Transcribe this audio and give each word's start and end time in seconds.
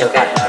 chocar. 0.00 0.39